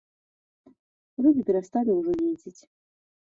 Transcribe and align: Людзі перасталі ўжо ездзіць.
Людзі 1.25 1.41
перасталі 1.49 1.91
ўжо 1.99 2.11
ездзіць. 2.31 2.61